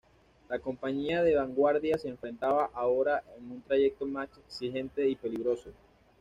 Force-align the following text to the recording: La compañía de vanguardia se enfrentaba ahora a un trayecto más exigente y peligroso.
La 0.49 0.57
compañía 0.57 1.21
de 1.21 1.35
vanguardia 1.35 1.95
se 1.99 2.09
enfrentaba 2.09 2.71
ahora 2.73 3.17
a 3.17 3.23
un 3.39 3.61
trayecto 3.61 4.07
más 4.07 4.29
exigente 4.47 5.07
y 5.07 5.15
peligroso. 5.15 5.69